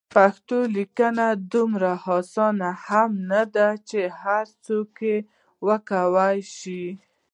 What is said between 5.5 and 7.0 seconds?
وکولای شي.